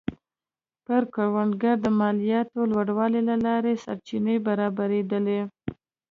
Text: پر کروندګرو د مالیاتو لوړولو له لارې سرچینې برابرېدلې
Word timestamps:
پر 0.85 1.03
کروندګرو 1.13 1.81
د 1.83 1.85
مالیاتو 1.99 2.59
لوړولو 2.71 3.19
له 3.29 3.35
لارې 3.45 3.73
سرچینې 3.83 4.35
برابرېدلې 4.47 5.41